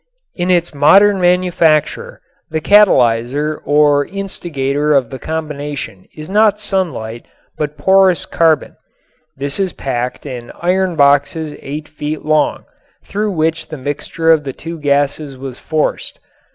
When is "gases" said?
14.79-15.37